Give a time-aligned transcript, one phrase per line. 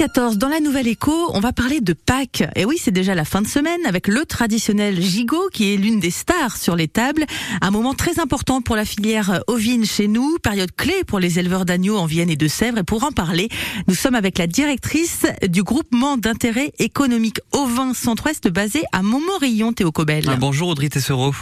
[0.00, 2.42] 8h14, dans la Nouvelle Écho, on va parler de Pâques.
[2.56, 6.00] Et oui, c'est déjà la fin de semaine avec le traditionnel gigot qui est l'une
[6.00, 7.24] des stars sur les tables.
[7.60, 11.66] Un moment très important pour la filière ovine chez nous, période clé pour les éleveurs
[11.66, 12.78] d'agneaux en Vienne et de Sèvres.
[12.78, 13.50] Et pour en parler,
[13.88, 19.92] nous sommes avec la directrice du groupement d'intérêt économique Ovin Centre-Ouest basé à Montmorillon, Théo
[19.92, 20.24] Cobel.
[20.28, 21.34] Ah, bonjour Audrey Tessereau.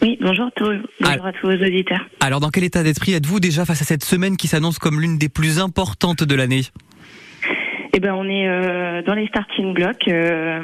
[0.00, 2.06] Oui, bonjour, à tous, bonjour à tous vos auditeurs.
[2.20, 5.18] Alors, dans quel état d'esprit êtes-vous déjà face à cette semaine qui s'annonce comme l'une
[5.18, 6.62] des plus importantes de l'année?
[7.92, 10.06] Eh ben, on est euh, dans les starting blocks.
[10.08, 10.60] Euh,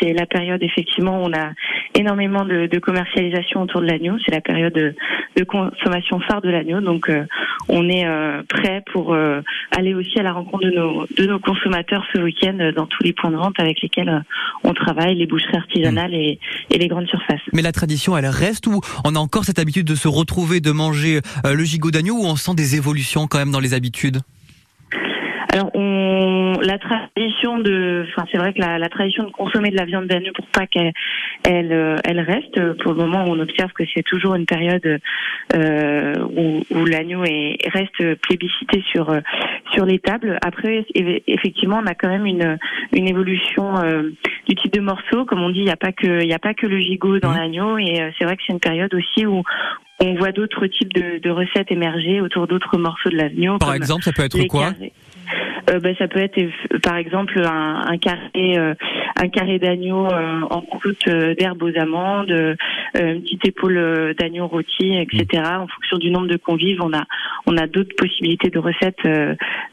[0.00, 1.50] c'est la période effectivement où on a
[1.94, 4.16] énormément de, de commercialisation autour de l'agneau.
[4.24, 4.94] C'est la période de,
[5.36, 6.80] de, consommation phare de l'agneau.
[6.80, 7.24] Donc, euh,
[7.68, 8.06] on est
[8.48, 9.16] prêt pour
[9.70, 13.12] aller aussi à la rencontre de nos, de nos consommateurs ce week-end dans tous les
[13.12, 14.24] points de vente avec lesquels
[14.64, 16.38] on travaille, les boucheries artisanales et,
[16.70, 17.40] et, les grandes surfaces.
[17.52, 20.72] Mais la tradition, elle reste ou on a encore cette habitude de se retrouver, de
[20.72, 24.20] manger le gigot d'agneau ou on sent des évolutions quand même dans les habitudes?
[25.52, 29.76] Alors, on, la tradition de, enfin, c'est vrai que la, la, tradition de consommer de
[29.76, 30.92] la viande d'agneau pour Pâques, elle,
[31.44, 32.72] elle, elle, reste.
[32.78, 34.98] Pour le moment, on observe que c'est toujours une période
[35.54, 39.14] euh, où, où l'agneau est, reste plébiscité sur
[39.72, 40.38] sur les tables.
[40.44, 40.86] Après,
[41.26, 42.58] effectivement, on a quand même une
[42.92, 44.10] une évolution euh,
[44.48, 45.24] du type de morceau.
[45.24, 47.18] Comme on dit, il n'y a pas que il y a pas que le gigot
[47.18, 47.36] dans mmh.
[47.36, 49.42] l'agneau, et euh, c'est vrai que c'est une période aussi où
[50.00, 53.58] on voit d'autres types de, de, recettes émerger autour d'autres morceaux de l'agneau.
[53.58, 54.72] Par exemple, ça peut être quoi?
[55.70, 56.38] Euh, ben, ça peut être
[56.82, 58.74] par exemple un, un carré euh,
[59.16, 62.30] un carré d'agneau euh, en croûte d'herbe aux amandes,
[62.94, 65.42] une petite épaule d'agneau rôti, etc.
[65.44, 67.04] En fonction du nombre de convives, on a
[67.46, 69.02] on a d'autres possibilités de recettes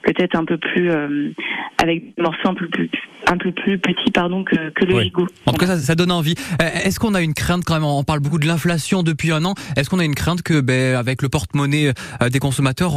[0.03, 0.91] peut-être un peu plus
[1.81, 2.89] avec des morceaux un peu plus
[3.27, 5.27] un peu plus petits pardon que, que le gigot.
[5.45, 6.35] En tout cas, ça, ça donne envie.
[6.59, 9.53] Est-ce qu'on a une crainte quand même On parle beaucoup de l'inflation depuis un an.
[9.75, 11.93] Est-ce qu'on a une crainte que, ben, avec le porte-monnaie
[12.31, 12.93] des consommateurs,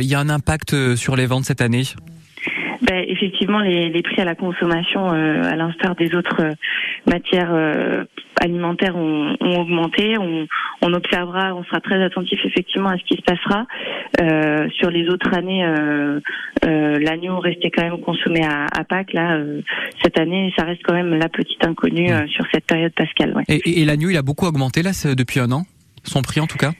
[0.00, 1.84] il y a un impact sur les ventes cette année?
[2.84, 6.52] Ben, effectivement, les, les, prix à la consommation, euh, à l'instar des autres euh,
[7.06, 8.04] matières euh,
[8.40, 10.18] alimentaires, ont, ont augmenté.
[10.18, 10.46] On,
[10.82, 13.66] on, observera, on sera très attentif effectivement à ce qui se passera.
[14.78, 15.64] sur les autres années,
[16.62, 19.12] l'agneau restait quand même consommé à, à Pâques.
[19.12, 19.40] Là,
[20.02, 23.34] cette année, ça reste quand même la petite inconnue sur cette période pascale.
[23.34, 23.44] Ouais.
[23.48, 25.62] Et, et l'agneau, il a beaucoup augmenté là depuis un an,
[26.02, 26.72] son prix en tout cas?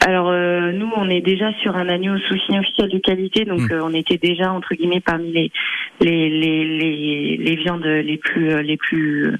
[0.00, 3.60] Alors euh, nous, on est déjà sur un agneau sous signe officiel de qualité, donc
[3.60, 3.72] hmm.
[3.72, 5.52] euh, on était déjà entre guillemets parmi les
[6.00, 9.36] les les les, les viandes les plus euh, les plus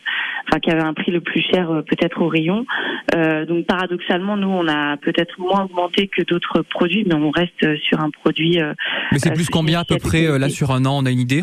[0.47, 2.67] enfin qui avaient un prix le plus cher peut-être au rayon.
[3.49, 8.01] donc paradoxalement, nous on a peut-être moins augmenté que d'autres produits, mais on reste sur
[8.01, 8.59] un produit.
[9.13, 11.43] mais c'est plus combien à peu près là sur un an On a une idée?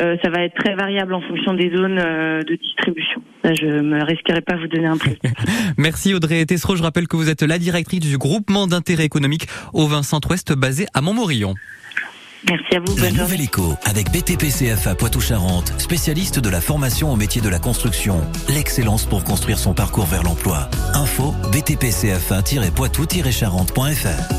[0.00, 3.22] Euh, ça va être très variable en fonction des zones euh, de distribution.
[3.44, 5.18] Là, je me risquerai pas à vous donner un prix.
[5.78, 6.76] Merci Audrey Tessereau.
[6.76, 10.86] Je rappelle que vous êtes la directrice du groupement d'intérêt économique au Vin Centre-Ouest basé
[10.94, 11.54] à Montmorillon.
[12.48, 12.96] Merci à vous.
[12.96, 18.22] La Nouvelle Éco avec BTPCFA Poitou-Charentes, spécialiste de la formation au métier de la construction.
[18.48, 20.70] L'excellence pour construire son parcours vers l'emploi.
[20.94, 24.34] Info btpcfa-poitou-charentes.fr